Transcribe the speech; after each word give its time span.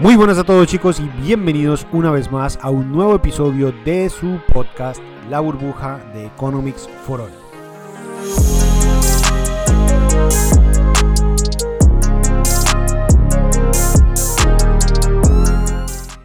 Muy 0.00 0.16
buenas 0.16 0.38
a 0.38 0.44
todos 0.44 0.66
chicos 0.66 0.98
y 0.98 1.06
bienvenidos 1.22 1.86
una 1.92 2.10
vez 2.10 2.32
más 2.32 2.58
a 2.62 2.70
un 2.70 2.90
nuevo 2.90 3.14
episodio 3.14 3.70
de 3.84 4.08
su 4.08 4.40
podcast 4.50 4.98
La 5.28 5.40
burbuja 5.40 5.98
de 6.14 6.24
Economics 6.24 6.88
for 7.04 7.20
All. 7.20 7.30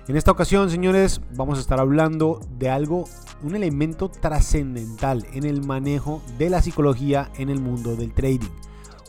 En 0.08 0.16
esta 0.16 0.32
ocasión, 0.32 0.70
señores, 0.70 1.20
vamos 1.34 1.58
a 1.58 1.62
estar 1.62 1.82
hablando 1.82 2.40
de 2.58 2.70
algo, 2.70 3.04
un 3.44 3.58
elemento 3.58 4.08
trascendental 4.08 5.26
en 5.34 5.44
el 5.44 5.66
manejo 5.66 6.22
de 6.38 6.50
la 6.50 6.62
psicología 6.62 7.30
en 7.38 7.50
el 7.50 7.60
mundo 7.60 7.98
del 7.98 8.14
trading 8.14 8.52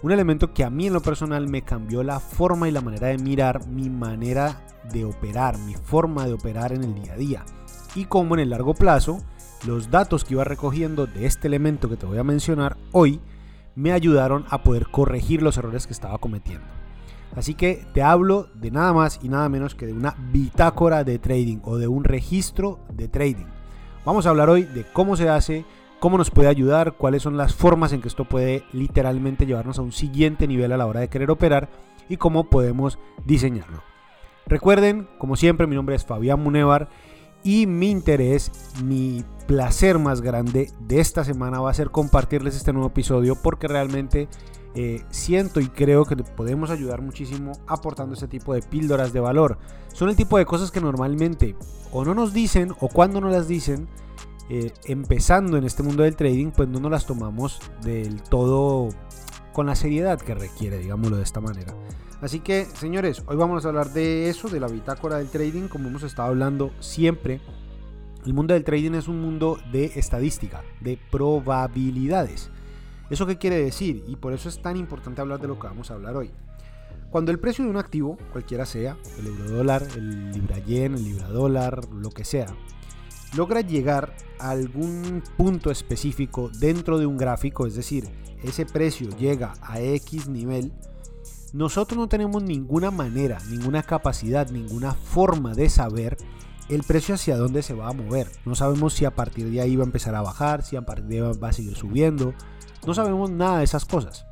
un 0.06 0.12
elemento 0.12 0.54
que 0.54 0.62
a 0.62 0.70
mí 0.70 0.86
en 0.86 0.92
lo 0.92 1.02
personal 1.02 1.48
me 1.48 1.62
cambió 1.62 2.04
la 2.04 2.20
forma 2.20 2.68
y 2.68 2.70
la 2.70 2.80
manera 2.80 3.08
de 3.08 3.18
mirar, 3.18 3.66
mi 3.66 3.90
manera 3.90 4.64
de 4.92 5.04
operar, 5.04 5.58
mi 5.58 5.74
forma 5.74 6.26
de 6.26 6.34
operar 6.34 6.72
en 6.72 6.84
el 6.84 6.94
día 6.94 7.14
a 7.14 7.16
día. 7.16 7.44
Y 7.96 8.04
como 8.04 8.34
en 8.34 8.40
el 8.40 8.50
largo 8.50 8.72
plazo, 8.72 9.18
los 9.66 9.90
datos 9.90 10.22
que 10.22 10.34
iba 10.34 10.44
recogiendo 10.44 11.08
de 11.08 11.26
este 11.26 11.48
elemento 11.48 11.88
que 11.88 11.96
te 11.96 12.06
voy 12.06 12.18
a 12.18 12.22
mencionar 12.22 12.76
hoy 12.92 13.20
me 13.74 13.90
ayudaron 13.90 14.44
a 14.48 14.62
poder 14.62 14.86
corregir 14.92 15.42
los 15.42 15.58
errores 15.58 15.88
que 15.88 15.92
estaba 15.92 16.18
cometiendo. 16.18 16.68
Así 17.34 17.54
que 17.54 17.84
te 17.92 18.04
hablo 18.04 18.46
de 18.54 18.70
nada 18.70 18.92
más 18.92 19.18
y 19.24 19.28
nada 19.28 19.48
menos 19.48 19.74
que 19.74 19.86
de 19.86 19.92
una 19.92 20.14
bitácora 20.30 21.02
de 21.02 21.18
trading 21.18 21.58
o 21.64 21.78
de 21.78 21.88
un 21.88 22.04
registro 22.04 22.78
de 22.92 23.08
trading. 23.08 23.46
Vamos 24.04 24.24
a 24.24 24.30
hablar 24.30 24.50
hoy 24.50 24.62
de 24.62 24.84
cómo 24.84 25.16
se 25.16 25.28
hace, 25.28 25.64
cómo 26.00 26.18
nos 26.18 26.30
puede 26.30 26.48
ayudar, 26.48 26.92
cuáles 26.92 27.22
son 27.22 27.36
las 27.36 27.54
formas 27.54 27.92
en 27.92 28.00
que 28.00 28.08
esto 28.08 28.24
puede 28.24 28.64
literalmente 28.72 29.46
llevarnos 29.46 29.78
a 29.78 29.82
un 29.82 29.92
siguiente 29.92 30.46
nivel 30.46 30.72
a 30.72 30.76
la 30.76 30.86
hora 30.86 31.00
de 31.00 31.08
querer 31.08 31.30
operar 31.30 31.68
y 32.08 32.16
cómo 32.16 32.50
podemos 32.50 32.98
diseñarlo. 33.24 33.82
Recuerden, 34.46 35.08
como 35.18 35.36
siempre, 35.36 35.66
mi 35.66 35.74
nombre 35.74 35.96
es 35.96 36.04
Fabián 36.04 36.40
Munevar 36.40 36.88
y 37.42 37.66
mi 37.66 37.90
interés, 37.90 38.52
mi 38.84 39.24
placer 39.46 39.98
más 39.98 40.20
grande 40.20 40.70
de 40.80 41.00
esta 41.00 41.24
semana 41.24 41.60
va 41.60 41.70
a 41.70 41.74
ser 41.74 41.90
compartirles 41.90 42.56
este 42.56 42.72
nuevo 42.72 42.88
episodio 42.88 43.36
porque 43.36 43.68
realmente 43.68 44.28
eh, 44.74 45.02
siento 45.10 45.60
y 45.60 45.68
creo 45.68 46.04
que 46.04 46.16
podemos 46.16 46.70
ayudar 46.70 47.00
muchísimo 47.00 47.52
aportando 47.66 48.14
este 48.14 48.28
tipo 48.28 48.52
de 48.52 48.62
píldoras 48.62 49.12
de 49.12 49.20
valor. 49.20 49.58
Son 49.92 50.08
el 50.08 50.16
tipo 50.16 50.38
de 50.38 50.44
cosas 50.44 50.70
que 50.70 50.80
normalmente 50.80 51.56
o 51.92 52.04
no 52.04 52.14
nos 52.14 52.32
dicen 52.32 52.72
o 52.80 52.88
cuando 52.88 53.20
no 53.20 53.30
las 53.30 53.48
dicen 53.48 53.88
eh, 54.48 54.72
empezando 54.84 55.56
en 55.56 55.64
este 55.64 55.82
mundo 55.82 56.02
del 56.02 56.16
trading, 56.16 56.50
pues 56.50 56.68
no 56.68 56.80
nos 56.80 56.90
las 56.90 57.06
tomamos 57.06 57.60
del 57.82 58.22
todo 58.22 58.90
con 59.52 59.66
la 59.66 59.74
seriedad 59.74 60.20
que 60.20 60.34
requiere, 60.34 60.78
digámoslo 60.78 61.16
de 61.16 61.22
esta 61.22 61.40
manera. 61.40 61.74
Así 62.20 62.40
que, 62.40 62.64
señores, 62.64 63.22
hoy 63.26 63.36
vamos 63.36 63.64
a 63.64 63.68
hablar 63.68 63.92
de 63.92 64.28
eso, 64.28 64.48
de 64.48 64.60
la 64.60 64.68
bitácora 64.68 65.18
del 65.18 65.28
trading, 65.28 65.68
como 65.68 65.88
hemos 65.88 66.02
estado 66.02 66.28
hablando 66.28 66.70
siempre. 66.80 67.40
El 68.24 68.34
mundo 68.34 68.54
del 68.54 68.64
trading 68.64 68.92
es 68.92 69.08
un 69.08 69.20
mundo 69.20 69.58
de 69.72 69.86
estadística, 69.96 70.62
de 70.80 70.98
probabilidades. 71.10 72.50
¿Eso 73.10 73.26
qué 73.26 73.38
quiere 73.38 73.62
decir? 73.62 74.04
Y 74.08 74.16
por 74.16 74.32
eso 74.32 74.48
es 74.48 74.60
tan 74.60 74.76
importante 74.76 75.20
hablar 75.20 75.40
de 75.40 75.48
lo 75.48 75.58
que 75.58 75.66
vamos 75.66 75.90
a 75.90 75.94
hablar 75.94 76.16
hoy. 76.16 76.30
Cuando 77.10 77.30
el 77.30 77.38
precio 77.38 77.64
de 77.64 77.70
un 77.70 77.76
activo, 77.76 78.18
cualquiera 78.32 78.66
sea, 78.66 78.96
el 79.18 79.26
euro 79.26 79.50
dólar, 79.50 79.86
el 79.96 80.32
libra 80.32 80.58
yen, 80.58 80.94
el 80.94 81.04
libra 81.04 81.28
dólar, 81.28 81.86
lo 81.92 82.10
que 82.10 82.24
sea, 82.24 82.48
logra 83.34 83.60
llegar 83.60 84.14
a 84.38 84.50
algún 84.50 85.22
punto 85.36 85.70
específico 85.70 86.50
dentro 86.58 86.98
de 86.98 87.06
un 87.06 87.16
gráfico, 87.16 87.66
es 87.66 87.74
decir, 87.74 88.08
ese 88.42 88.66
precio 88.66 89.08
llega 89.16 89.54
a 89.62 89.80
X 89.80 90.28
nivel, 90.28 90.72
nosotros 91.52 91.98
no 91.98 92.08
tenemos 92.08 92.42
ninguna 92.42 92.90
manera, 92.90 93.38
ninguna 93.48 93.82
capacidad, 93.82 94.50
ninguna 94.50 94.92
forma 94.92 95.54
de 95.54 95.70
saber 95.70 96.16
el 96.68 96.82
precio 96.82 97.14
hacia 97.14 97.36
dónde 97.36 97.62
se 97.62 97.74
va 97.74 97.88
a 97.88 97.92
mover. 97.92 98.28
No 98.44 98.54
sabemos 98.54 98.94
si 98.94 99.04
a 99.04 99.14
partir 99.14 99.50
de 99.50 99.60
ahí 99.60 99.76
va 99.76 99.84
a 99.84 99.86
empezar 99.86 100.14
a 100.14 100.22
bajar, 100.22 100.62
si 100.62 100.76
a 100.76 100.82
partir 100.84 101.06
de 101.06 101.22
ahí 101.22 101.38
va 101.38 101.48
a 101.48 101.52
seguir 101.52 101.76
subiendo. 101.76 102.34
No 102.86 102.94
sabemos 102.94 103.30
nada 103.30 103.58
de 103.58 103.64
esas 103.64 103.84
cosas. 103.84 104.26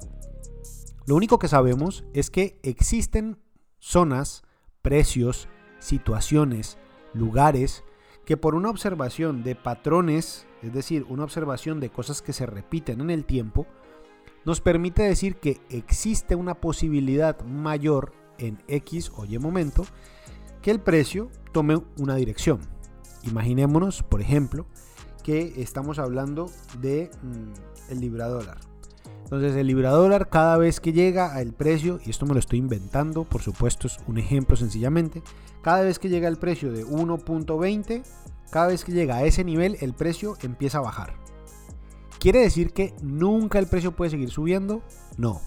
Lo 1.07 1.15
único 1.15 1.39
que 1.39 1.49
sabemos 1.49 2.05
es 2.13 2.31
que 2.31 2.59
existen 2.63 3.39
zonas, 3.79 4.43
precios, 4.83 5.49
situaciones, 5.79 6.79
lugares 7.13 7.84
que 8.25 8.37
por 8.37 8.55
una 8.55 8.71
observación 8.71 9.43
de 9.43 9.55
patrones, 9.55 10.47
es 10.63 10.73
decir, 10.73 11.05
una 11.09 11.25
observación 11.25 11.81
de 11.81 11.91
cosas 11.91 12.23
que 12.23 12.33
se 12.33 12.47
repiten 12.47 13.01
en 13.01 13.11
el 13.11 13.25
tiempo, 13.25 13.67
nos 14.45 14.61
permite 14.61 15.03
decir 15.03 15.37
que 15.37 15.61
existe 15.71 16.35
una 16.35 16.55
posibilidad 16.55 17.41
mayor 17.45 18.13
en 18.39 18.63
X 18.69 19.13
o 19.17 19.25
Y 19.25 19.39
momento 19.39 19.85
que 20.63 20.71
el 20.71 20.81
precio 20.81 21.31
tome 21.53 21.81
una 21.99 22.17
dirección. 22.17 22.61
Imaginémonos, 23.23 24.03
por 24.03 24.21
ejemplo, 24.21 24.67
que 25.23 25.55
estamos 25.63 25.99
hablando 25.99 26.51
de 26.81 27.11
mm, 27.23 27.93
el 27.93 28.01
libra 28.01 28.29
dólar. 28.29 28.59
Entonces 29.35 29.59
el 29.59 29.67
libra 29.67 29.91
dólar 29.91 30.29
cada 30.29 30.57
vez 30.59 30.79
que 30.79 30.93
llega 30.93 31.35
al 31.35 31.53
precio, 31.53 31.99
y 32.07 32.11
esto 32.11 32.25
me 32.25 32.35
lo 32.35 32.39
estoy 32.39 32.61
inventando, 32.61 33.25
por 33.25 33.43
supuesto 33.43 33.89
es 33.89 33.99
un 34.07 34.19
ejemplo 34.19 34.55
sencillamente, 34.55 35.25
cada 35.61 35.83
vez 35.83 35.99
que 35.99 36.09
llega 36.09 36.29
al 36.29 36.39
precio 36.39 36.71
de 36.71 36.87
1.20, 36.87 38.05
cada 38.53 38.69
vez 38.69 38.85
que 38.85 38.93
llega 38.93 39.17
a 39.17 39.25
ese 39.25 39.43
nivel 39.43 39.77
el 39.81 39.93
precio 39.93 40.37
empieza 40.43 40.79
a 40.79 40.83
bajar. 40.83 41.15
¿Quiere 42.21 42.39
decir 42.39 42.73
que 42.73 42.95
nunca 43.03 43.59
el 43.59 43.67
precio 43.67 43.97
puede 43.97 44.13
seguir 44.13 44.31
subiendo? 44.31 44.83
No. 45.17 45.41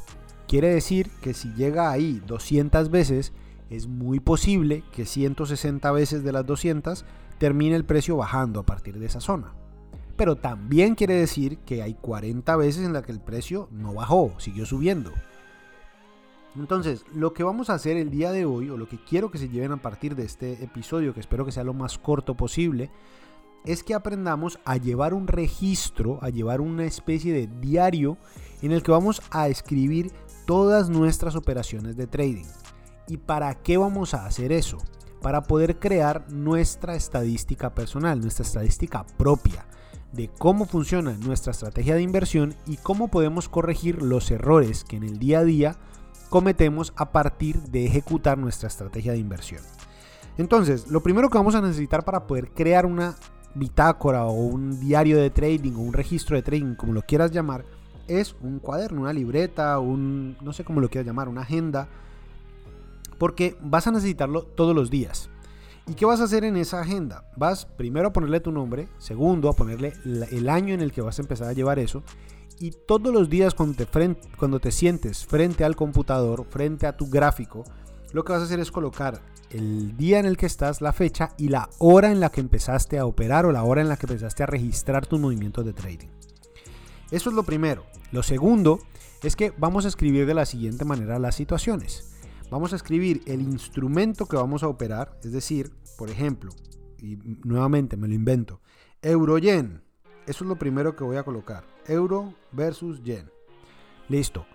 Quiere 0.49 0.67
decir 0.67 1.09
que 1.21 1.33
si 1.33 1.53
llega 1.53 1.89
ahí 1.89 2.21
200 2.27 2.91
veces, 2.91 3.31
es 3.69 3.87
muy 3.87 4.19
posible 4.19 4.83
que 4.91 5.05
160 5.05 5.89
veces 5.93 6.25
de 6.25 6.33
las 6.33 6.45
200 6.45 7.05
termine 7.37 7.77
el 7.77 7.85
precio 7.85 8.17
bajando 8.17 8.59
a 8.59 8.65
partir 8.65 8.99
de 8.99 9.05
esa 9.05 9.21
zona 9.21 9.53
pero 10.17 10.35
también 10.35 10.95
quiere 10.95 11.13
decir 11.13 11.59
que 11.59 11.83
hay 11.83 11.93
40 11.93 12.55
veces 12.57 12.85
en 12.85 12.93
la 12.93 13.03
que 13.03 13.11
el 13.11 13.21
precio 13.21 13.69
no 13.71 13.93
bajó, 13.93 14.33
siguió 14.39 14.65
subiendo. 14.65 15.11
Entonces, 16.55 17.05
lo 17.13 17.33
que 17.33 17.43
vamos 17.43 17.69
a 17.69 17.75
hacer 17.75 17.97
el 17.97 18.09
día 18.09 18.31
de 18.31 18.45
hoy, 18.45 18.71
o 18.71 18.77
lo 18.77 18.89
que 18.89 18.97
quiero 18.97 19.29
que 19.29 19.37
se 19.37 19.47
lleven 19.47 19.71
a 19.71 19.81
partir 19.81 20.15
de 20.15 20.23
este 20.23 20.63
episodio, 20.63 21.13
que 21.13 21.19
espero 21.19 21.45
que 21.45 21.51
sea 21.51 21.63
lo 21.63 21.75
más 21.75 21.99
corto 21.99 22.35
posible, 22.35 22.89
es 23.63 23.83
que 23.83 23.93
aprendamos 23.93 24.59
a 24.65 24.77
llevar 24.77 25.13
un 25.13 25.27
registro, 25.27 26.17
a 26.23 26.29
llevar 26.29 26.61
una 26.61 26.85
especie 26.85 27.31
de 27.31 27.47
diario 27.61 28.17
en 28.63 28.71
el 28.71 28.81
que 28.81 28.91
vamos 28.91 29.21
a 29.29 29.49
escribir 29.49 30.11
todas 30.47 30.89
nuestras 30.89 31.35
operaciones 31.35 31.95
de 31.95 32.07
trading. 32.07 32.47
¿Y 33.07 33.17
para 33.17 33.53
qué 33.53 33.77
vamos 33.77 34.15
a 34.15 34.25
hacer 34.25 34.51
eso? 34.51 34.79
Para 35.21 35.43
poder 35.43 35.77
crear 35.77 36.31
nuestra 36.31 36.95
estadística 36.95 37.75
personal, 37.75 38.19
nuestra 38.19 38.45
estadística 38.45 39.05
propia 39.17 39.65
de 40.11 40.29
cómo 40.37 40.65
funciona 40.65 41.17
nuestra 41.17 41.51
estrategia 41.51 41.95
de 41.95 42.01
inversión 42.01 42.55
y 42.65 42.77
cómo 42.77 43.09
podemos 43.09 43.49
corregir 43.49 44.01
los 44.01 44.31
errores 44.31 44.83
que 44.83 44.97
en 44.97 45.03
el 45.03 45.19
día 45.19 45.39
a 45.39 45.43
día 45.43 45.75
cometemos 46.29 46.93
a 46.95 47.11
partir 47.11 47.61
de 47.63 47.85
ejecutar 47.85 48.37
nuestra 48.37 48.67
estrategia 48.67 49.11
de 49.11 49.19
inversión. 49.19 49.61
Entonces, 50.37 50.87
lo 50.87 51.01
primero 51.01 51.29
que 51.29 51.37
vamos 51.37 51.55
a 51.55 51.61
necesitar 51.61 52.05
para 52.05 52.27
poder 52.27 52.51
crear 52.51 52.85
una 52.85 53.15
bitácora 53.55 54.25
o 54.25 54.33
un 54.33 54.79
diario 54.79 55.17
de 55.17 55.29
trading 55.29 55.73
o 55.73 55.79
un 55.79 55.93
registro 55.93 56.35
de 56.35 56.43
trading, 56.43 56.75
como 56.75 56.93
lo 56.93 57.01
quieras 57.01 57.31
llamar, 57.31 57.65
es 58.07 58.35
un 58.41 58.59
cuaderno, 58.59 59.01
una 59.01 59.13
libreta, 59.13 59.79
un 59.79 60.37
no 60.41 60.53
sé 60.53 60.63
cómo 60.63 60.79
lo 60.79 60.89
quieras 60.89 61.07
llamar, 61.07 61.27
una 61.27 61.41
agenda, 61.41 61.87
porque 63.17 63.57
vas 63.61 63.87
a 63.87 63.91
necesitarlo 63.91 64.43
todos 64.43 64.75
los 64.75 64.89
días. 64.89 65.29
¿Y 65.89 65.93
qué 65.93 66.05
vas 66.05 66.19
a 66.19 66.25
hacer 66.25 66.43
en 66.43 66.57
esa 66.57 66.81
agenda? 66.81 67.23
Vas 67.37 67.65
primero 67.65 68.09
a 68.09 68.13
ponerle 68.13 68.41
tu 68.41 68.51
nombre, 68.51 68.89
segundo 68.97 69.47
a 69.47 69.55
ponerle 69.55 69.93
el 70.03 70.49
año 70.49 70.73
en 70.73 70.81
el 70.81 70.91
que 70.91 71.01
vas 71.01 71.17
a 71.17 71.21
empezar 71.21 71.47
a 71.47 71.53
llevar 71.53 71.79
eso. 71.79 72.03
Y 72.59 72.71
todos 72.71 73.13
los 73.13 73.29
días 73.29 73.53
cuando 73.53 74.59
te, 74.59 74.71
sientes 74.71 75.25
frente 75.25 75.63
al 75.63 75.77
computador, 75.77 76.45
frente 76.49 76.87
a 76.87 76.97
tu 76.97 77.07
gráfico, 77.07 77.63
lo 78.11 78.25
que 78.25 78.33
vas 78.33 78.41
a 78.41 78.45
hacer 78.45 78.59
es 78.59 78.69
colocar 78.69 79.21
el 79.49 79.95
día 79.95 80.19
en 80.19 80.25
el 80.25 80.35
que 80.35 80.45
estás, 80.45 80.81
la 80.81 80.91
fecha 80.91 81.31
y 81.37 81.47
la 81.47 81.69
hora 81.77 82.11
en 82.11 82.19
la 82.19 82.31
que 82.31 82.41
empezaste 82.41 82.99
a 82.99 83.05
operar 83.05 83.45
o 83.45 83.53
la 83.53 83.63
hora 83.63 83.79
en 83.79 83.87
la 83.87 83.95
que 83.95 84.07
empezaste 84.07 84.43
a 84.43 84.47
registrar 84.47 85.05
tus 85.05 85.21
movimientos 85.21 85.63
de 85.63 85.71
trading. 85.71 86.09
Eso 87.11 87.29
es 87.29 87.35
lo 87.35 87.43
primero. 87.43 87.85
Lo 88.11 88.23
segundo 88.23 88.79
es 89.23 89.37
que 89.37 89.53
vamos 89.57 89.85
a 89.85 89.87
escribir 89.87 90.25
de 90.25 90.33
la 90.33 90.45
siguiente 90.45 90.83
manera 90.83 91.17
las 91.17 91.35
situaciones 91.35 92.16
vamos 92.49 92.73
a 92.73 92.75
escribir 92.75 93.21
el 93.25 93.41
instrumento 93.41 94.25
que 94.25 94.37
vamos 94.37 94.63
a 94.63 94.67
operar, 94.67 95.17
es 95.23 95.31
decir, 95.31 95.71
por 95.97 96.09
ejemplo, 96.09 96.51
y 96.99 97.17
nuevamente 97.43 97.97
me 97.97 98.07
lo 98.07 98.13
invento, 98.13 98.61
euro-yen. 99.01 99.81
Eso 100.25 100.43
es 100.43 100.47
lo 100.49 100.57
primero 100.57 100.95
que 100.95 101.03
voy 101.03 101.17
a 101.17 101.23
colocar. 101.23 101.63
Euro 101.85 102.33
versus 102.51 103.01
yen. 103.03 103.31
Listo. 104.09 104.45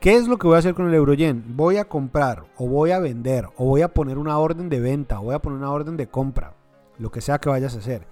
¿Qué 0.00 0.14
es 0.14 0.28
lo 0.28 0.36
que 0.36 0.46
voy 0.46 0.56
a 0.56 0.58
hacer 0.58 0.74
con 0.74 0.88
el 0.88 0.94
euro-yen? 0.94 1.56
Voy 1.56 1.78
a 1.78 1.88
comprar 1.88 2.44
o 2.56 2.68
voy 2.68 2.90
a 2.90 2.98
vender 2.98 3.46
o 3.56 3.64
voy 3.64 3.80
a 3.80 3.94
poner 3.94 4.18
una 4.18 4.38
orden 4.38 4.68
de 4.68 4.78
venta 4.78 5.20
o 5.20 5.24
voy 5.24 5.34
a 5.34 5.40
poner 5.40 5.58
una 5.58 5.70
orden 5.70 5.96
de 5.96 6.08
compra. 6.08 6.54
Lo 6.98 7.10
que 7.10 7.22
sea 7.22 7.38
que 7.38 7.48
vayas 7.48 7.74
a 7.74 7.78
hacer. 7.78 8.06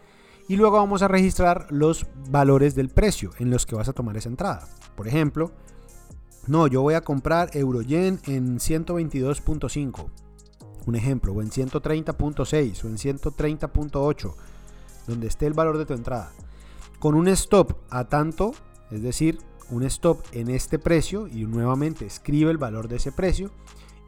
Y 0.49 0.57
luego 0.57 0.77
vamos 0.77 1.03
a 1.03 1.09
registrar 1.09 1.67
los 1.71 2.07
valores 2.31 2.75
del 2.75 2.89
precio 2.89 3.31
en 3.39 3.51
los 3.51 3.67
que 3.67 3.77
vas 3.77 3.89
a 3.89 3.93
tomar 3.93 4.17
esa 4.17 4.29
entrada. 4.29 4.67
Por 4.97 5.09
ejemplo, 5.09 5.53
no, 6.47 6.67
yo 6.67 6.83
voy 6.83 6.95
a 6.95 7.01
comprar 7.01 7.51
Euroyen 7.57 8.21
en 8.27 8.59
122.5. 8.59 10.07
Un 10.87 10.97
ejemplo, 10.97 11.33
o 11.33 11.41
en 11.41 11.51
130.6 11.51 12.85
o 12.85 12.89
en 12.89 12.97
130.8, 12.97 14.35
donde 15.07 15.27
esté 15.27 15.47
el 15.47 15.55
valor 15.55 15.79
de 15.79 15.87
tu 15.87 15.95
entrada. 15.95 16.33
Con 16.99 17.15
un 17.15 17.29
stop 17.29 17.73
a 17.91 18.05
tanto, 18.05 18.53
es 18.91 19.03
decir, 19.03 19.39
un 19.71 19.83
stop 19.85 20.23
en 20.33 20.51
este 20.51 20.79
precio 20.79 21.27
y 21.27 21.47
nuevamente 21.47 22.05
escribe 22.05 22.51
el 22.51 22.59
valor 22.59 22.89
de 22.89 22.97
ese 22.97 23.13
precio 23.13 23.51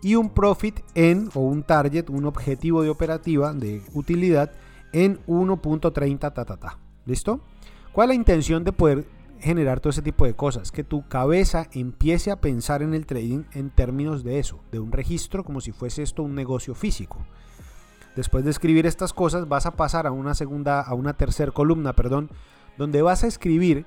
y 0.02 0.14
un 0.14 0.28
profit 0.28 0.80
en 0.94 1.30
o 1.34 1.40
un 1.40 1.62
target, 1.62 2.10
un 2.10 2.26
objetivo 2.26 2.82
de 2.82 2.90
operativa 2.90 3.54
de 3.54 3.82
utilidad 3.94 4.52
en 4.92 5.24
1.30 5.26 6.18
ta, 6.18 6.32
ta, 6.32 6.44
ta. 6.44 6.78
¿Listo? 7.06 7.40
¿Cuál 7.92 8.10
es 8.10 8.16
la 8.16 8.20
intención 8.20 8.62
de 8.62 8.72
poder 8.72 9.06
generar 9.40 9.80
todo 9.80 9.90
ese 9.90 10.02
tipo 10.02 10.24
de 10.24 10.34
cosas? 10.34 10.72
Que 10.72 10.84
tu 10.84 11.06
cabeza 11.08 11.68
empiece 11.72 12.30
a 12.30 12.40
pensar 12.40 12.82
en 12.82 12.94
el 12.94 13.06
trading 13.06 13.44
en 13.52 13.70
términos 13.70 14.24
de 14.24 14.38
eso, 14.38 14.60
de 14.70 14.80
un 14.80 14.92
registro 14.92 15.44
como 15.44 15.60
si 15.60 15.72
fuese 15.72 16.02
esto 16.02 16.22
un 16.22 16.34
negocio 16.34 16.74
físico. 16.74 17.24
Después 18.16 18.44
de 18.44 18.50
escribir 18.50 18.86
estas 18.86 19.12
cosas 19.12 19.48
vas 19.48 19.66
a 19.66 19.76
pasar 19.76 20.06
a 20.06 20.10
una 20.10 20.34
segunda, 20.34 20.80
a 20.80 20.94
una 20.94 21.14
tercera 21.14 21.52
columna, 21.52 21.92
perdón, 21.92 22.30
donde 22.78 23.02
vas 23.02 23.24
a 23.24 23.26
escribir 23.26 23.84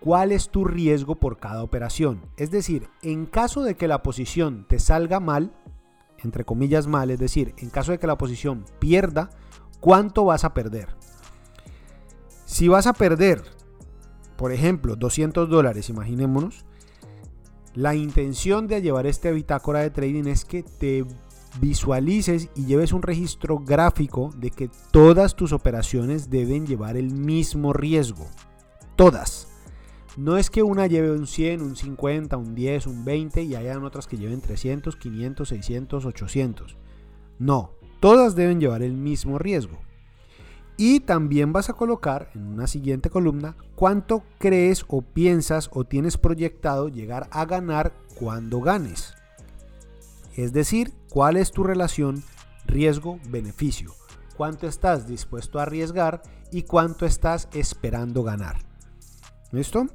cuál 0.00 0.32
es 0.32 0.50
tu 0.50 0.64
riesgo 0.64 1.14
por 1.14 1.38
cada 1.38 1.62
operación. 1.62 2.22
Es 2.36 2.50
decir, 2.50 2.88
en 3.02 3.26
caso 3.26 3.62
de 3.62 3.76
que 3.76 3.88
la 3.88 4.02
posición 4.02 4.66
te 4.68 4.78
salga 4.78 5.20
mal, 5.20 5.52
entre 6.18 6.44
comillas 6.44 6.86
mal, 6.86 7.10
es 7.10 7.18
decir, 7.18 7.54
en 7.58 7.70
caso 7.70 7.92
de 7.92 7.98
que 7.98 8.06
la 8.06 8.18
posición 8.18 8.64
pierda, 8.78 9.30
¿cuánto 9.80 10.24
vas 10.24 10.44
a 10.44 10.52
perder? 10.52 10.88
Si 12.44 12.68
vas 12.68 12.86
a 12.86 12.92
perder, 12.92 13.42
por 14.40 14.52
ejemplo, 14.52 14.96
200 14.96 15.50
dólares, 15.50 15.90
imaginémonos, 15.90 16.64
la 17.74 17.94
intención 17.94 18.68
de 18.68 18.80
llevar 18.80 19.06
este 19.06 19.30
bitácora 19.32 19.80
de 19.80 19.90
trading 19.90 20.24
es 20.28 20.46
que 20.46 20.62
te 20.62 21.04
visualices 21.60 22.48
y 22.56 22.64
lleves 22.64 22.94
un 22.94 23.02
registro 23.02 23.58
gráfico 23.58 24.32
de 24.38 24.50
que 24.50 24.70
todas 24.92 25.36
tus 25.36 25.52
operaciones 25.52 26.30
deben 26.30 26.66
llevar 26.66 26.96
el 26.96 27.12
mismo 27.12 27.74
riesgo. 27.74 28.26
Todas. 28.96 29.46
No 30.16 30.38
es 30.38 30.48
que 30.48 30.62
una 30.62 30.86
lleve 30.86 31.10
un 31.10 31.26
100, 31.26 31.60
un 31.60 31.76
50, 31.76 32.38
un 32.38 32.54
10, 32.54 32.86
un 32.86 33.04
20 33.04 33.42
y 33.42 33.56
hayan 33.56 33.84
otras 33.84 34.06
que 34.06 34.16
lleven 34.16 34.40
300, 34.40 34.96
500, 34.96 35.48
600, 35.50 36.06
800. 36.06 36.78
No, 37.38 37.72
todas 38.00 38.34
deben 38.34 38.58
llevar 38.58 38.82
el 38.82 38.94
mismo 38.94 39.38
riesgo. 39.38 39.76
Y 40.82 41.00
también 41.00 41.52
vas 41.52 41.68
a 41.68 41.74
colocar 41.74 42.30
en 42.34 42.46
una 42.46 42.66
siguiente 42.66 43.10
columna 43.10 43.54
cuánto 43.74 44.22
crees 44.38 44.86
o 44.88 45.02
piensas 45.02 45.68
o 45.74 45.84
tienes 45.84 46.16
proyectado 46.16 46.88
llegar 46.88 47.28
a 47.32 47.44
ganar 47.44 47.92
cuando 48.18 48.62
ganes. 48.62 49.12
Es 50.36 50.54
decir, 50.54 50.94
cuál 51.10 51.36
es 51.36 51.52
tu 51.52 51.64
relación 51.64 52.24
riesgo-beneficio. 52.64 53.92
Cuánto 54.38 54.66
estás 54.66 55.06
dispuesto 55.06 55.58
a 55.58 55.64
arriesgar 55.64 56.22
y 56.50 56.62
cuánto 56.62 57.04
estás 57.04 57.48
esperando 57.52 58.22
ganar. 58.22 58.56
¿Listo? 59.52 59.86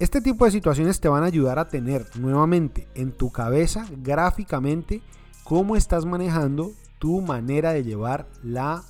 Este 0.00 0.20
tipo 0.20 0.44
de 0.44 0.50
situaciones 0.50 0.98
te 0.98 1.06
van 1.08 1.22
a 1.22 1.26
ayudar 1.26 1.60
a 1.60 1.68
tener 1.68 2.04
nuevamente 2.18 2.88
en 2.96 3.12
tu 3.12 3.30
cabeza 3.30 3.86
gráficamente 3.98 5.02
cómo 5.44 5.76
estás 5.76 6.04
manejando 6.04 6.72
tu 6.98 7.20
manera 7.20 7.72
de 7.72 7.84
llevar 7.84 8.26
la 8.42 8.82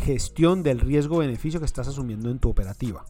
gestión 0.00 0.62
del 0.62 0.80
riesgo-beneficio 0.80 1.60
que 1.60 1.66
estás 1.66 1.88
asumiendo 1.88 2.30
en 2.30 2.38
tu 2.38 2.50
operativa. 2.50 3.04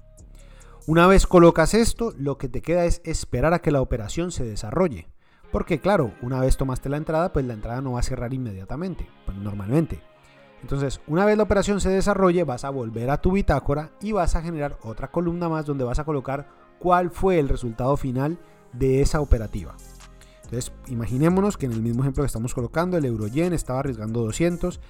Una 0.86 1.06
vez 1.06 1.26
colocas 1.26 1.74
esto, 1.74 2.12
lo 2.18 2.36
que 2.36 2.48
te 2.48 2.62
queda 2.62 2.84
es 2.84 3.00
esperar 3.04 3.54
a 3.54 3.60
que 3.60 3.70
la 3.70 3.80
operación 3.80 4.32
se 4.32 4.44
desarrolle. 4.44 5.08
Porque 5.52 5.80
claro, 5.80 6.12
una 6.22 6.40
vez 6.40 6.56
tomaste 6.56 6.88
la 6.88 6.96
entrada, 6.96 7.32
pues 7.32 7.44
la 7.44 7.54
entrada 7.54 7.80
no 7.80 7.92
va 7.92 8.00
a 8.00 8.04
cerrar 8.04 8.32
inmediatamente, 8.34 9.08
pues 9.24 9.36
normalmente. 9.38 10.02
Entonces, 10.62 11.00
una 11.06 11.24
vez 11.24 11.36
la 11.36 11.42
operación 11.42 11.80
se 11.80 11.88
desarrolle, 11.88 12.44
vas 12.44 12.64
a 12.64 12.70
volver 12.70 13.10
a 13.10 13.20
tu 13.20 13.32
bitácora 13.32 13.92
y 14.00 14.12
vas 14.12 14.36
a 14.36 14.42
generar 14.42 14.78
otra 14.82 15.10
columna 15.10 15.48
más 15.48 15.66
donde 15.66 15.84
vas 15.84 15.98
a 15.98 16.04
colocar 16.04 16.48
cuál 16.78 17.10
fue 17.10 17.38
el 17.38 17.48
resultado 17.48 17.96
final 17.96 18.38
de 18.72 19.00
esa 19.00 19.20
operativa. 19.20 19.76
Entonces, 20.50 20.72
imaginémonos 20.88 21.56
que 21.56 21.66
en 21.66 21.72
el 21.72 21.80
mismo 21.80 22.02
ejemplo 22.02 22.24
que 22.24 22.26
estamos 22.26 22.54
colocando, 22.54 22.96
el 22.96 23.04
euro 23.04 23.28
yen 23.28 23.52
estaba 23.52 23.78
arriesgando 23.78 24.22
200, 24.22 24.80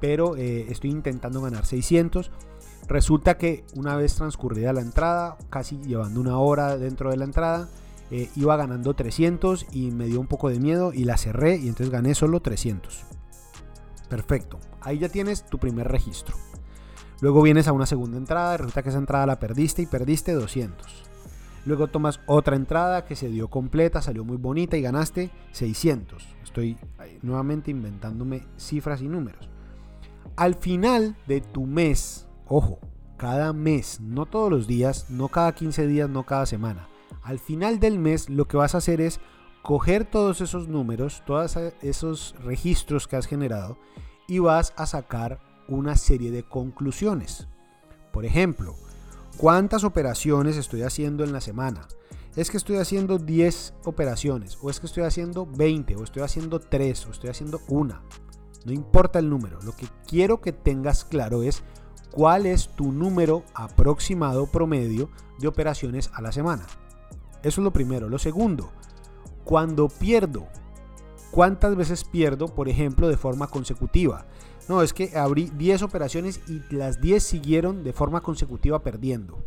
pero 0.00 0.36
eh, 0.36 0.66
estoy 0.68 0.90
intentando 0.90 1.40
ganar 1.40 1.66
600. 1.66 2.30
Resulta 2.86 3.36
que 3.36 3.64
una 3.74 3.96
vez 3.96 4.14
transcurrida 4.14 4.72
la 4.72 4.80
entrada, 4.80 5.36
casi 5.50 5.76
llevando 5.78 6.20
una 6.20 6.38
hora 6.38 6.76
dentro 6.78 7.10
de 7.10 7.16
la 7.16 7.24
entrada, 7.24 7.68
eh, 8.12 8.30
iba 8.36 8.56
ganando 8.56 8.94
300 8.94 9.66
y 9.72 9.90
me 9.90 10.06
dio 10.06 10.20
un 10.20 10.28
poco 10.28 10.50
de 10.50 10.60
miedo 10.60 10.92
y 10.94 11.02
la 11.02 11.16
cerré 11.16 11.56
y 11.56 11.66
entonces 11.66 11.90
gané 11.90 12.14
solo 12.14 12.38
300. 12.38 13.04
Perfecto, 14.08 14.60
ahí 14.80 15.00
ya 15.00 15.08
tienes 15.08 15.44
tu 15.46 15.58
primer 15.58 15.88
registro. 15.88 16.36
Luego 17.20 17.42
vienes 17.42 17.66
a 17.66 17.72
una 17.72 17.86
segunda 17.86 18.18
entrada, 18.18 18.56
resulta 18.56 18.84
que 18.84 18.90
esa 18.90 18.98
entrada 18.98 19.26
la 19.26 19.40
perdiste 19.40 19.82
y 19.82 19.86
perdiste 19.86 20.32
200. 20.32 21.07
Luego 21.68 21.88
tomas 21.88 22.18
otra 22.24 22.56
entrada 22.56 23.04
que 23.04 23.14
se 23.14 23.28
dio 23.28 23.48
completa, 23.48 24.00
salió 24.00 24.24
muy 24.24 24.38
bonita 24.38 24.78
y 24.78 24.80
ganaste 24.80 25.30
600. 25.52 26.26
Estoy 26.42 26.78
nuevamente 27.20 27.70
inventándome 27.70 28.46
cifras 28.56 29.02
y 29.02 29.06
números. 29.06 29.50
Al 30.36 30.54
final 30.54 31.14
de 31.26 31.42
tu 31.42 31.66
mes, 31.66 32.26
ojo, 32.46 32.78
cada 33.18 33.52
mes, 33.52 34.00
no 34.00 34.24
todos 34.24 34.50
los 34.50 34.66
días, 34.66 35.10
no 35.10 35.28
cada 35.28 35.54
15 35.54 35.86
días, 35.86 36.08
no 36.08 36.24
cada 36.24 36.46
semana. 36.46 36.88
Al 37.22 37.38
final 37.38 37.80
del 37.80 37.98
mes 37.98 38.30
lo 38.30 38.48
que 38.48 38.56
vas 38.56 38.74
a 38.74 38.78
hacer 38.78 39.02
es 39.02 39.20
coger 39.60 40.06
todos 40.06 40.40
esos 40.40 40.68
números, 40.68 41.22
todos 41.26 41.54
esos 41.82 42.34
registros 42.42 43.06
que 43.06 43.16
has 43.16 43.26
generado 43.26 43.76
y 44.26 44.38
vas 44.38 44.72
a 44.78 44.86
sacar 44.86 45.38
una 45.68 45.96
serie 45.96 46.30
de 46.30 46.44
conclusiones. 46.44 47.46
Por 48.10 48.24
ejemplo, 48.24 48.74
¿cuántas 49.38 49.84
operaciones 49.84 50.56
estoy 50.56 50.82
haciendo 50.82 51.24
en 51.24 51.32
la 51.32 51.40
semana? 51.40 51.88
Es 52.36 52.50
que 52.50 52.56
estoy 52.56 52.76
haciendo 52.76 53.18
10 53.18 53.74
operaciones, 53.84 54.58
o 54.60 54.68
es 54.68 54.80
que 54.80 54.86
estoy 54.86 55.04
haciendo 55.04 55.46
20, 55.46 55.96
o 55.96 56.04
estoy 56.04 56.22
haciendo 56.22 56.60
3, 56.60 57.06
o 57.06 57.10
estoy 57.10 57.30
haciendo 57.30 57.60
una. 57.68 58.02
No 58.64 58.72
importa 58.72 59.18
el 59.18 59.30
número, 59.30 59.60
lo 59.62 59.74
que 59.74 59.86
quiero 60.06 60.40
que 60.40 60.52
tengas 60.52 61.04
claro 61.04 61.42
es 61.42 61.62
cuál 62.10 62.46
es 62.46 62.68
tu 62.74 62.92
número 62.92 63.44
aproximado 63.54 64.46
promedio 64.46 65.08
de 65.38 65.48
operaciones 65.48 66.10
a 66.12 66.20
la 66.20 66.32
semana. 66.32 66.66
Eso 67.42 67.60
es 67.60 67.64
lo 67.64 67.72
primero. 67.72 68.08
Lo 68.08 68.18
segundo, 68.18 68.72
cuando 69.44 69.88
pierdo, 69.88 70.48
¿cuántas 71.30 71.76
veces 71.76 72.04
pierdo, 72.04 72.48
por 72.48 72.68
ejemplo, 72.68 73.08
de 73.08 73.16
forma 73.16 73.46
consecutiva? 73.46 74.26
No, 74.68 74.82
es 74.82 74.92
que 74.92 75.16
abrí 75.16 75.50
10 75.56 75.82
operaciones 75.82 76.40
y 76.46 76.62
las 76.74 77.00
10 77.00 77.22
siguieron 77.22 77.84
de 77.84 77.92
forma 77.92 78.20
consecutiva 78.20 78.82
perdiendo. 78.82 79.46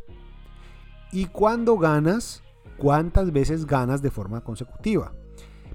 Y 1.11 1.25
cuando 1.25 1.77
ganas, 1.77 2.41
¿cuántas 2.77 3.31
veces 3.31 3.65
ganas 3.65 4.01
de 4.01 4.11
forma 4.11 4.41
consecutiva? 4.41 5.13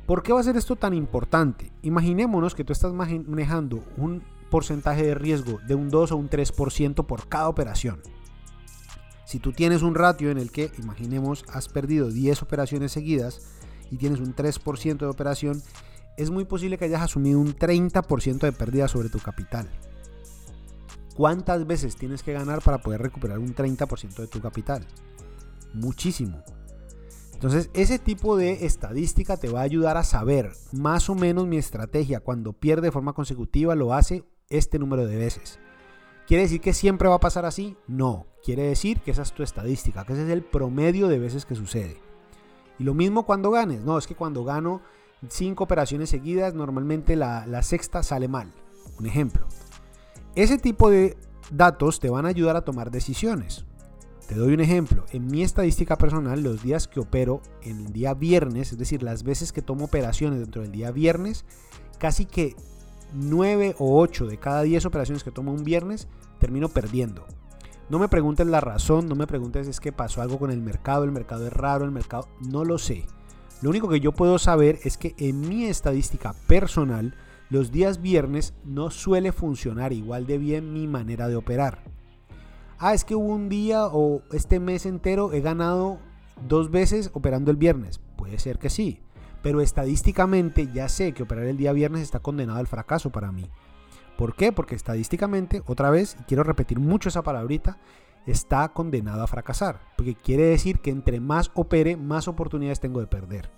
¿Por 0.06 0.22
qué 0.22 0.32
va 0.32 0.40
a 0.40 0.44
ser 0.44 0.56
esto 0.56 0.76
tan 0.76 0.94
importante? 0.94 1.72
Imaginémonos 1.82 2.54
que 2.54 2.64
tú 2.64 2.72
estás 2.72 2.92
manejando 2.92 3.84
un 3.96 4.22
porcentaje 4.50 5.04
de 5.04 5.14
riesgo 5.14 5.58
de 5.66 5.74
un 5.74 5.90
2 5.90 6.12
o 6.12 6.16
un 6.16 6.30
3% 6.30 7.06
por 7.06 7.28
cada 7.28 7.48
operación. 7.48 8.00
Si 9.26 9.40
tú 9.40 9.52
tienes 9.52 9.82
un 9.82 9.96
ratio 9.96 10.30
en 10.30 10.38
el 10.38 10.52
que, 10.52 10.70
imaginemos, 10.78 11.44
has 11.52 11.68
perdido 11.68 12.10
10 12.10 12.42
operaciones 12.42 12.92
seguidas 12.92 13.40
y 13.90 13.96
tienes 13.96 14.20
un 14.20 14.34
3% 14.34 14.98
de 14.98 15.06
operación, 15.06 15.62
es 16.16 16.30
muy 16.30 16.44
posible 16.44 16.78
que 16.78 16.86
hayas 16.86 17.02
asumido 17.02 17.38
un 17.38 17.54
30% 17.54 18.38
de 18.38 18.52
pérdida 18.52 18.88
sobre 18.88 19.08
tu 19.08 19.18
capital. 19.18 19.68
¿Cuántas 21.16 21.66
veces 21.66 21.96
tienes 21.96 22.22
que 22.22 22.32
ganar 22.32 22.62
para 22.62 22.78
poder 22.78 23.00
recuperar 23.00 23.38
un 23.38 23.54
30% 23.54 24.16
de 24.16 24.26
tu 24.26 24.40
capital? 24.40 24.86
Muchísimo. 25.72 26.42
Entonces, 27.32 27.70
ese 27.74 27.98
tipo 27.98 28.36
de 28.36 28.64
estadística 28.64 29.36
te 29.36 29.50
va 29.50 29.60
a 29.60 29.64
ayudar 29.64 29.96
a 29.98 30.04
saber 30.04 30.52
más 30.72 31.10
o 31.10 31.14
menos 31.14 31.46
mi 31.46 31.58
estrategia. 31.58 32.20
Cuando 32.20 32.54
pierde 32.54 32.86
de 32.86 32.92
forma 32.92 33.12
consecutiva, 33.12 33.74
lo 33.74 33.92
hace 33.92 34.24
este 34.48 34.78
número 34.78 35.06
de 35.06 35.16
veces. 35.16 35.58
¿Quiere 36.26 36.44
decir 36.44 36.60
que 36.60 36.72
siempre 36.72 37.08
va 37.08 37.16
a 37.16 37.20
pasar 37.20 37.44
así? 37.44 37.76
No. 37.86 38.26
Quiere 38.42 38.62
decir 38.62 39.00
que 39.00 39.10
esa 39.10 39.22
es 39.22 39.32
tu 39.32 39.42
estadística, 39.42 40.04
que 40.04 40.14
ese 40.14 40.24
es 40.24 40.30
el 40.30 40.42
promedio 40.42 41.08
de 41.08 41.18
veces 41.18 41.44
que 41.44 41.54
sucede. 41.54 42.00
Y 42.78 42.84
lo 42.84 42.94
mismo 42.94 43.24
cuando 43.26 43.50
ganes. 43.50 43.82
No, 43.82 43.98
es 43.98 44.06
que 44.06 44.16
cuando 44.16 44.42
gano 44.44 44.82
cinco 45.28 45.64
operaciones 45.64 46.10
seguidas, 46.10 46.54
normalmente 46.54 47.16
la, 47.16 47.46
la 47.46 47.62
sexta 47.62 48.02
sale 48.02 48.28
mal. 48.28 48.52
Un 48.98 49.06
ejemplo. 49.06 49.46
Ese 50.34 50.58
tipo 50.58 50.90
de 50.90 51.16
datos 51.50 52.00
te 52.00 52.10
van 52.10 52.26
a 52.26 52.30
ayudar 52.30 52.56
a 52.56 52.64
tomar 52.64 52.90
decisiones. 52.90 53.64
Te 54.28 54.34
doy 54.34 54.54
un 54.54 54.60
ejemplo. 54.60 55.04
En 55.12 55.26
mi 55.26 55.42
estadística 55.42 55.96
personal, 55.96 56.42
los 56.42 56.62
días 56.62 56.88
que 56.88 57.00
opero 57.00 57.40
en 57.62 57.86
el 57.86 57.92
día 57.92 58.12
viernes, 58.14 58.72
es 58.72 58.78
decir, 58.78 59.02
las 59.02 59.22
veces 59.22 59.52
que 59.52 59.62
tomo 59.62 59.84
operaciones 59.84 60.40
dentro 60.40 60.62
del 60.62 60.72
día 60.72 60.90
viernes, 60.90 61.44
casi 61.98 62.26
que 62.26 62.56
9 63.14 63.76
o 63.78 64.00
8 64.00 64.26
de 64.26 64.38
cada 64.38 64.62
10 64.62 64.84
operaciones 64.86 65.22
que 65.22 65.30
tomo 65.30 65.52
un 65.52 65.62
viernes, 65.62 66.08
termino 66.40 66.68
perdiendo. 66.68 67.24
No 67.88 68.00
me 68.00 68.08
preguntes 68.08 68.48
la 68.48 68.60
razón, 68.60 69.06
no 69.06 69.14
me 69.14 69.28
preguntes 69.28 69.68
es 69.68 69.78
que 69.78 69.92
pasó 69.92 70.20
algo 70.20 70.40
con 70.40 70.50
el 70.50 70.60
mercado, 70.60 71.04
el 71.04 71.12
mercado 71.12 71.46
es 71.46 71.52
raro, 71.52 71.84
el 71.84 71.92
mercado, 71.92 72.28
no 72.40 72.64
lo 72.64 72.78
sé. 72.78 73.06
Lo 73.62 73.70
único 73.70 73.88
que 73.88 74.00
yo 74.00 74.12
puedo 74.12 74.38
saber 74.38 74.78
es 74.84 74.98
que 74.98 75.14
en 75.18 75.40
mi 75.40 75.64
estadística 75.64 76.34
personal 76.46 77.14
los 77.48 77.70
días 77.72 78.02
viernes 78.02 78.54
no 78.64 78.90
suele 78.90 79.32
funcionar 79.32 79.92
igual 79.92 80.26
de 80.26 80.38
bien 80.38 80.72
mi 80.72 80.86
manera 80.86 81.28
de 81.28 81.36
operar. 81.36 81.84
Ah, 82.78 82.92
es 82.92 83.04
que 83.04 83.14
hubo 83.14 83.34
un 83.34 83.48
día 83.48 83.86
o 83.86 84.22
este 84.32 84.60
mes 84.60 84.84
entero 84.84 85.32
he 85.32 85.40
ganado 85.40 85.98
dos 86.46 86.70
veces 86.70 87.10
operando 87.14 87.50
el 87.50 87.56
viernes. 87.56 88.00
Puede 88.16 88.38
ser 88.38 88.58
que 88.58 88.68
sí, 88.68 89.00
pero 89.42 89.62
estadísticamente 89.62 90.68
ya 90.74 90.88
sé 90.88 91.12
que 91.12 91.22
operar 91.22 91.46
el 91.46 91.56
día 91.56 91.72
viernes 91.72 92.02
está 92.02 92.18
condenado 92.20 92.58
al 92.58 92.66
fracaso 92.66 93.10
para 93.10 93.32
mí. 93.32 93.48
¿Por 94.18 94.34
qué? 94.34 94.52
Porque 94.52 94.74
estadísticamente, 94.74 95.62
otra 95.66 95.90
vez, 95.90 96.16
y 96.20 96.24
quiero 96.24 96.42
repetir 96.42 96.78
mucho 96.80 97.08
esa 97.08 97.22
palabrita, 97.22 97.78
está 98.26 98.68
condenado 98.72 99.22
a 99.22 99.26
fracasar. 99.26 99.80
Porque 99.96 100.14
quiere 100.14 100.44
decir 100.44 100.80
que 100.80 100.90
entre 100.90 101.20
más 101.20 101.50
opere, 101.54 101.96
más 101.96 102.28
oportunidades 102.28 102.80
tengo 102.80 103.00
de 103.00 103.06
perder. 103.06 103.50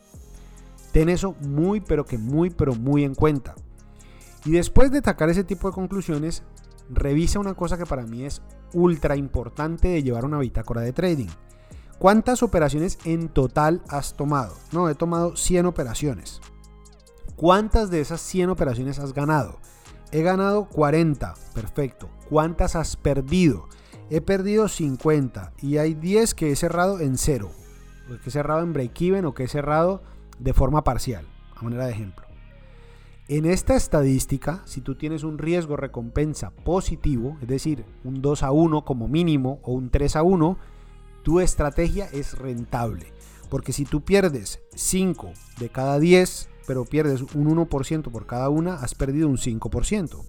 Ten 0.93 1.09
eso 1.09 1.35
muy, 1.41 1.81
pero 1.81 2.05
que 2.05 2.19
muy, 2.19 2.51
pero 2.51 2.75
muy 2.75 3.05
en 3.05 3.15
cuenta. 3.15 3.55
Y 4.45 4.53
después 4.53 4.91
de 4.91 5.01
sacar 5.01 5.29
ese 5.29 5.45
tipo 5.45 5.69
de 5.69 5.75
conclusiones, 5.75 6.43
revisa 6.89 7.39
una 7.39 7.55
cosa 7.55 7.77
que 7.77 7.87
para 7.87 8.07
mí 8.07 8.25
es 8.25 8.43
ultra 8.73 9.17
importante 9.17 9.89
de 9.89 10.03
llevar 10.03 10.25
una 10.25 10.39
bitácora 10.39 10.81
de 10.81 10.93
trading. 10.93 11.29
¿Cuántas 11.99 12.43
operaciones 12.43 12.99
en 13.05 13.29
total 13.29 13.83
has 13.89 14.15
tomado? 14.15 14.55
No, 14.73 14.89
he 14.89 14.95
tomado 14.95 15.37
100 15.37 15.67
operaciones. 15.67 16.41
¿Cuántas 17.35 17.91
de 17.91 18.01
esas 18.01 18.21
100 18.21 18.51
operaciones 18.51 18.99
has 18.99 19.13
ganado? 19.13 19.59
He 20.13 20.23
ganado 20.23 20.69
40, 20.69 21.35
perfecto. 21.55 22.09
¿Cuántas 22.31 22.77
has 22.77 22.97
perdido? 22.97 23.69
He 24.11 24.21
perdido 24.23 24.69
50 24.69 25.53
y 25.61 25.77
hay 25.77 25.95
10 25.95 26.35
que 26.35 26.51
he 26.51 26.57
cerrado 26.57 27.01
en 27.01 27.19
cero, 27.19 27.51
que 28.23 28.31
he 28.31 28.33
cerrado 28.33 28.63
en 28.63 28.73
break-even 28.73 29.27
o 29.27 29.35
que 29.35 29.45
he 29.45 29.49
cerrado 29.49 30.03
de 30.39 30.55
forma 30.55 30.83
parcial, 30.83 31.27
a 31.55 31.63
manera 31.63 31.87
de 31.87 31.93
ejemplo. 31.93 32.27
En 33.29 33.45
esta 33.45 33.77
estadística, 33.77 34.63
si 34.65 34.81
tú 34.81 34.95
tienes 34.95 35.25
un 35.25 35.37
riesgo 35.37 35.77
recompensa 35.77 36.51
positivo, 36.51 37.37
es 37.43 37.49
decir, 37.49 37.85
un 38.03 38.23
2 38.23 38.43
a 38.43 38.51
1 38.51 38.87
como 38.87 39.09
mínimo 39.09 39.61
o 39.63 39.73
un 39.73 39.91
3 39.91 40.17
a 40.17 40.23
1, 40.23 40.57
tu 41.23 41.41
estrategia 41.41 42.07
es 42.07 42.39
rentable. 42.39 43.13
Porque 43.51 43.75
si 43.75 43.85
tú 43.85 44.01
pierdes 44.01 44.63
5 44.75 45.33
de 45.59 45.69
cada 45.69 45.99
10, 45.99 46.49
pero 46.67 46.87
pierdes 46.87 47.21
un 47.35 47.55
1% 47.55 48.11
por 48.11 48.27
cada 48.27 48.49
una, 48.49 48.77
has 48.77 48.95
perdido 48.95 49.29
un 49.29 49.37
5%. 49.37 50.25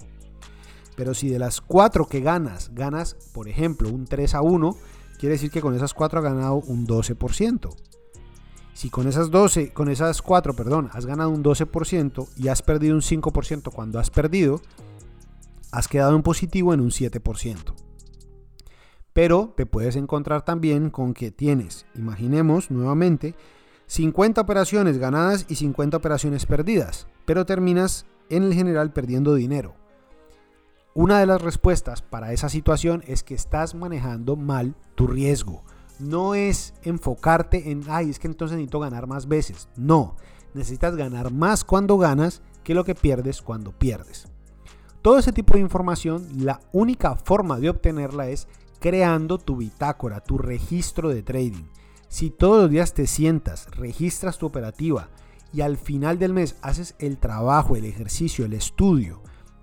Pero 1.00 1.14
si 1.14 1.30
de 1.30 1.40
las 1.40 1.62
4 1.62 2.08
que 2.08 2.20
ganas, 2.20 2.72
ganas, 2.76 3.16
por 3.32 3.48
ejemplo, 3.48 3.88
un 3.88 4.04
3 4.04 4.36
a 4.36 4.42
1, 4.42 4.76
quiere 5.18 5.36
decir 5.36 5.50
que 5.50 5.62
con 5.62 5.74
esas 5.74 5.94
4 5.94 6.20
has 6.20 6.26
ganado 6.26 6.56
un 6.56 6.86
12%. 6.86 7.74
Si 8.74 8.90
con 8.90 9.08
esas 9.08 9.32
12, 9.32 9.72
con 9.72 9.88
esas 9.88 10.22
4, 10.22 10.58
perdón, 10.58 10.90
has 10.92 11.06
ganado 11.06 11.30
un 11.30 11.42
12% 11.42 12.28
y 12.36 12.50
has 12.50 12.62
perdido 12.62 12.96
un 12.96 13.02
5% 13.02 13.72
cuando 13.72 13.98
has 13.98 14.10
perdido, 14.10 14.60
has 15.72 15.88
quedado 15.88 16.18
en 16.18 16.22
positivo 16.22 16.74
en 16.74 16.82
un 16.82 16.90
7%. 16.90 17.74
Pero 19.14 19.54
te 19.56 19.66
puedes 19.66 19.96
encontrar 19.96 20.44
también 20.44 20.90
con 20.90 21.14
que 21.14 21.32
tienes, 21.32 21.86
imaginemos 21.96 22.72
nuevamente, 22.72 23.36
50 23.88 24.42
operaciones 24.42 24.98
ganadas 24.98 25.46
y 25.48 25.56
50 25.56 25.96
operaciones 25.96 26.46
perdidas, 26.46 27.08
pero 27.24 27.46
terminas 27.46 28.06
en 28.30 28.44
el 28.44 28.54
general 28.54 28.92
perdiendo 28.92 29.34
dinero. 29.34 29.80
Una 31.02 31.20
de 31.20 31.26
las 31.26 31.42
respuestas 31.42 32.02
para 32.02 32.34
esa 32.34 32.50
situación 32.50 33.06
es 33.08 33.24
que 33.24 33.34
estás 33.34 33.74
manejando 33.74 34.36
mal 34.36 34.76
tu 34.96 35.08
riesgo. 35.08 35.64
No 35.98 36.36
es 36.36 36.74
enfocarte 36.84 37.72
en, 37.72 37.86
ay, 37.88 38.10
es 38.10 38.20
que 38.20 38.28
entonces 38.28 38.58
necesito 38.58 38.82
ganar 38.82 39.08
más 39.08 39.30
veces. 39.30 39.70
No, 39.78 40.18
necesitas 40.54 40.98
ganar 40.98 41.32
más 41.32 41.64
cuando 41.64 41.98
ganas 41.98 42.42
que 42.66 42.74
lo 42.74 42.84
que 42.84 42.96
pierdes 42.96 43.42
cuando 43.42 43.72
pierdes. 43.72 44.28
Todo 45.02 45.18
ese 45.18 45.32
tipo 45.32 45.54
de 45.54 45.62
información, 45.62 46.28
la 46.36 46.60
única 46.74 47.16
forma 47.16 47.62
de 47.62 47.70
obtenerla 47.70 48.28
es 48.28 48.50
creando 48.82 49.38
tu 49.38 49.56
bitácora, 49.56 50.20
tu 50.20 50.38
registro 50.38 51.08
de 51.08 51.24
trading. 51.24 51.70
Si 52.10 52.30
todos 52.30 52.64
los 52.64 52.72
días 52.72 52.94
te 52.94 53.08
sientas, 53.08 53.72
registras 53.72 54.38
tu 54.38 54.48
operativa 54.48 55.08
y 55.54 55.62
al 55.62 55.78
final 55.78 56.20
del 56.20 56.34
mes 56.34 56.58
haces 56.62 56.96
el 57.00 57.20
trabajo, 57.20 57.78
el 57.78 57.86
ejercicio, 57.86 58.44
el 58.44 58.52
estudio 58.52 59.22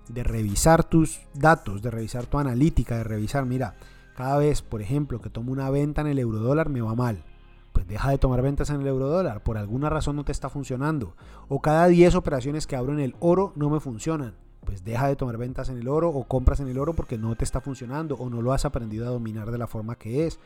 de 0.09 0.23
revisar 0.23 0.83
tus 0.83 1.21
datos, 1.33 1.81
de 1.81 1.91
revisar 1.91 2.25
tu 2.25 2.37
analítica, 2.37 2.97
de 2.97 3.03
revisar, 3.03 3.45
mira, 3.45 3.75
cada 4.15 4.37
vez, 4.37 4.61
por 4.61 4.81
ejemplo, 4.81 5.21
que 5.21 5.29
tomo 5.29 5.51
una 5.51 5.69
venta 5.69 6.01
en 6.01 6.07
el 6.07 6.19
eurodólar 6.19 6.69
me 6.69 6.81
va 6.81 6.95
mal. 6.95 7.23
Pues 7.71 7.87
deja 7.87 8.09
de 8.09 8.17
tomar 8.17 8.41
ventas 8.41 8.71
en 8.71 8.81
el 8.81 8.87
eurodólar, 8.87 9.43
por 9.43 9.57
alguna 9.57 9.89
razón 9.89 10.15
no 10.15 10.23
te 10.23 10.31
está 10.31 10.49
funcionando. 10.49 11.15
O 11.47 11.61
cada 11.61 11.87
10 11.87 12.15
operaciones 12.15 12.65
que 12.65 12.75
abro 12.75 12.93
en 12.93 12.99
el 12.99 13.15
oro 13.19 13.53
no 13.55 13.69
me 13.69 13.79
funcionan. 13.79 14.33
Pues 14.65 14.83
deja 14.83 15.07
de 15.07 15.15
tomar 15.15 15.37
ventas 15.37 15.69
en 15.69 15.77
el 15.77 15.87
oro 15.87 16.09
o 16.09 16.23
compras 16.23 16.59
en 16.59 16.67
el 16.67 16.79
oro 16.79 16.93
porque 16.93 17.17
no 17.17 17.35
te 17.35 17.43
está 17.43 17.61
funcionando 17.61 18.15
o 18.15 18.29
no 18.29 18.41
lo 18.41 18.53
has 18.53 18.65
aprendido 18.65 19.05
a 19.05 19.11
dominar 19.11 19.51
de 19.51 19.59
la 19.59 19.67
forma 19.67 19.95
que 19.95 20.25
es. 20.25 20.39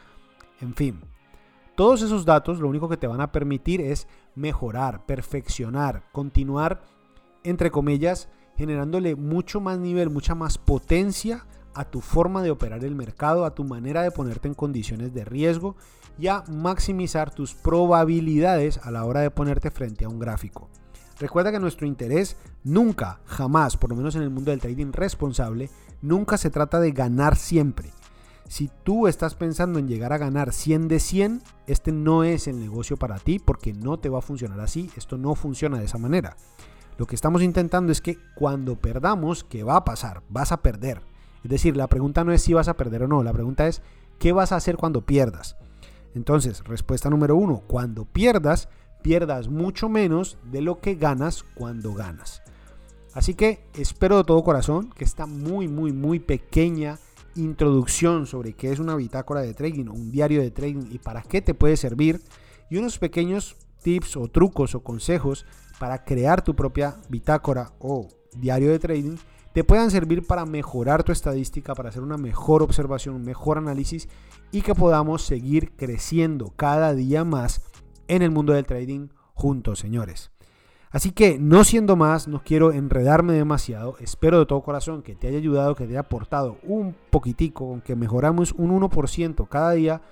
En 0.59 0.75
fin, 0.75 0.99
todos 1.75 2.01
esos 2.01 2.25
datos 2.25 2.59
lo 2.59 2.67
único 2.67 2.89
que 2.89 2.97
te 2.97 3.07
van 3.07 3.21
a 3.21 3.31
permitir 3.31 3.79
es 3.81 4.07
mejorar, 4.35 5.05
perfeccionar, 5.05 6.03
continuar, 6.11 6.81
entre 7.43 7.71
comillas, 7.71 8.27
generándole 8.61 9.15
mucho 9.15 9.59
más 9.59 9.79
nivel, 9.79 10.11
mucha 10.11 10.35
más 10.35 10.59
potencia 10.59 11.47
a 11.73 11.85
tu 11.85 11.99
forma 11.99 12.43
de 12.43 12.51
operar 12.51 12.85
el 12.85 12.93
mercado, 12.93 13.43
a 13.43 13.55
tu 13.55 13.63
manera 13.63 14.03
de 14.03 14.11
ponerte 14.11 14.47
en 14.47 14.53
condiciones 14.53 15.15
de 15.15 15.25
riesgo 15.25 15.75
y 16.19 16.27
a 16.27 16.43
maximizar 16.47 17.33
tus 17.33 17.55
probabilidades 17.55 18.77
a 18.83 18.91
la 18.91 19.03
hora 19.05 19.21
de 19.21 19.31
ponerte 19.31 19.71
frente 19.71 20.05
a 20.05 20.09
un 20.09 20.19
gráfico. 20.19 20.69
Recuerda 21.19 21.51
que 21.51 21.59
nuestro 21.59 21.87
interés 21.87 22.37
nunca, 22.63 23.19
jamás, 23.25 23.77
por 23.77 23.89
lo 23.89 23.95
menos 23.95 24.15
en 24.15 24.21
el 24.21 24.29
mundo 24.29 24.51
del 24.51 24.59
trading 24.59 24.91
responsable, 24.91 25.71
nunca 26.03 26.37
se 26.37 26.51
trata 26.51 26.79
de 26.79 26.91
ganar 26.91 27.37
siempre. 27.37 27.89
Si 28.47 28.69
tú 28.83 29.07
estás 29.07 29.33
pensando 29.33 29.79
en 29.79 29.87
llegar 29.87 30.13
a 30.13 30.19
ganar 30.19 30.53
100 30.53 30.87
de 30.87 30.99
100, 30.99 31.41
este 31.65 31.91
no 31.91 32.23
es 32.23 32.47
el 32.47 32.59
negocio 32.59 32.95
para 32.95 33.17
ti 33.17 33.39
porque 33.39 33.73
no 33.73 33.97
te 33.97 34.09
va 34.09 34.19
a 34.19 34.21
funcionar 34.21 34.59
así. 34.59 34.91
Esto 34.95 35.17
no 35.17 35.33
funciona 35.33 35.79
de 35.79 35.85
esa 35.85 35.97
manera. 35.97 36.37
Lo 37.01 37.07
que 37.07 37.15
estamos 37.15 37.41
intentando 37.41 37.91
es 37.91 37.99
que 37.99 38.19
cuando 38.35 38.75
perdamos, 38.75 39.43
¿qué 39.43 39.63
va 39.63 39.75
a 39.75 39.83
pasar? 39.83 40.21
Vas 40.29 40.51
a 40.51 40.61
perder. 40.61 41.01
Es 41.43 41.49
decir, 41.49 41.75
la 41.75 41.87
pregunta 41.87 42.23
no 42.23 42.31
es 42.31 42.43
si 42.43 42.53
vas 42.53 42.67
a 42.67 42.77
perder 42.77 43.01
o 43.01 43.07
no, 43.07 43.23
la 43.23 43.33
pregunta 43.33 43.65
es 43.65 43.81
¿qué 44.19 44.33
vas 44.33 44.51
a 44.51 44.57
hacer 44.57 44.77
cuando 44.77 45.03
pierdas? 45.03 45.57
Entonces, 46.13 46.63
respuesta 46.63 47.09
número 47.09 47.35
uno, 47.35 47.63
cuando 47.65 48.05
pierdas, 48.05 48.69
pierdas 49.01 49.47
mucho 49.47 49.89
menos 49.89 50.37
de 50.43 50.61
lo 50.61 50.79
que 50.79 50.93
ganas 50.93 51.41
cuando 51.55 51.95
ganas. 51.95 52.43
Así 53.15 53.33
que 53.33 53.67
espero 53.73 54.17
de 54.17 54.23
todo 54.23 54.43
corazón 54.43 54.91
que 54.91 55.03
esta 55.03 55.25
muy, 55.25 55.67
muy, 55.67 55.93
muy 55.93 56.19
pequeña 56.19 56.99
introducción 57.33 58.27
sobre 58.27 58.53
qué 58.53 58.71
es 58.71 58.77
una 58.77 58.95
bitácora 58.95 59.41
de 59.41 59.55
trading 59.55 59.87
o 59.87 59.93
un 59.93 60.11
diario 60.11 60.39
de 60.39 60.51
trading 60.51 60.85
y 60.91 60.99
para 60.99 61.23
qué 61.23 61.41
te 61.41 61.55
puede 61.55 61.77
servir 61.77 62.21
y 62.69 62.77
unos 62.77 62.99
pequeños 62.99 63.55
tips 63.81 64.17
o 64.17 64.27
trucos 64.27 64.75
o 64.75 64.83
consejos 64.83 65.47
para 65.81 66.03
crear 66.03 66.43
tu 66.43 66.55
propia 66.55 66.95
bitácora 67.09 67.71
o 67.79 68.07
diario 68.35 68.69
de 68.69 68.77
trading 68.77 69.15
te 69.51 69.63
puedan 69.63 69.89
servir 69.89 70.27
para 70.27 70.45
mejorar 70.45 71.01
tu 71.01 71.11
estadística, 71.11 71.73
para 71.73 71.89
hacer 71.89 72.03
una 72.03 72.17
mejor 72.17 72.61
observación, 72.61 73.15
un 73.15 73.23
mejor 73.23 73.57
análisis 73.57 74.07
y 74.51 74.61
que 74.61 74.75
podamos 74.75 75.23
seguir 75.23 75.71
creciendo 75.75 76.53
cada 76.55 76.93
día 76.93 77.25
más 77.25 77.63
en 78.07 78.21
el 78.21 78.29
mundo 78.29 78.53
del 78.53 78.67
trading 78.67 79.07
juntos, 79.33 79.79
señores. 79.79 80.29
Así 80.91 81.13
que 81.13 81.39
no 81.39 81.63
siendo 81.63 81.95
más, 81.95 82.27
no 82.27 82.43
quiero 82.43 82.71
enredarme 82.71 83.33
demasiado. 83.33 83.97
Espero 83.97 84.37
de 84.37 84.45
todo 84.45 84.61
corazón 84.61 85.01
que 85.01 85.15
te 85.15 85.29
haya 85.29 85.39
ayudado, 85.39 85.73
que 85.73 85.85
te 85.85 85.93
haya 85.93 86.01
aportado 86.01 86.59
un 86.61 86.95
poquitico, 87.09 87.67
con 87.67 87.81
que 87.81 87.95
mejoramos 87.95 88.51
un 88.51 88.79
1% 88.79 89.47
cada 89.49 89.71
día. 89.71 90.03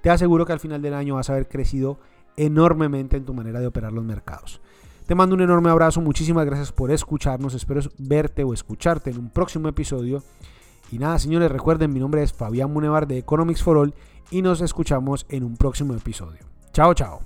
Te 0.00 0.10
aseguro 0.10 0.46
que 0.46 0.52
al 0.52 0.58
final 0.58 0.82
del 0.82 0.94
año 0.94 1.14
vas 1.14 1.30
a 1.30 1.34
haber 1.34 1.46
crecido 1.46 2.00
enormemente 2.36 3.16
en 3.16 3.24
tu 3.24 3.34
manera 3.34 3.60
de 3.60 3.68
operar 3.68 3.92
los 3.92 4.02
mercados. 4.02 4.60
Te 5.12 5.16
mando 5.16 5.34
un 5.34 5.42
enorme 5.42 5.68
abrazo, 5.68 6.00
muchísimas 6.00 6.46
gracias 6.46 6.72
por 6.72 6.90
escucharnos, 6.90 7.52
espero 7.52 7.82
verte 7.98 8.44
o 8.44 8.54
escucharte 8.54 9.10
en 9.10 9.18
un 9.18 9.28
próximo 9.28 9.68
episodio. 9.68 10.22
Y 10.90 10.98
nada, 10.98 11.18
señores, 11.18 11.52
recuerden, 11.52 11.92
mi 11.92 12.00
nombre 12.00 12.22
es 12.22 12.32
Fabián 12.32 12.72
Munevar 12.72 13.06
de 13.06 13.18
Economics 13.18 13.62
for 13.62 13.76
All 13.76 13.92
y 14.30 14.40
nos 14.40 14.62
escuchamos 14.62 15.26
en 15.28 15.44
un 15.44 15.58
próximo 15.58 15.92
episodio. 15.92 16.40
Chao, 16.72 16.94
chao. 16.94 17.20